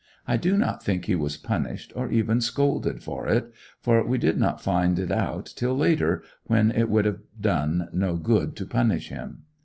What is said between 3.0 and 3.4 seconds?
for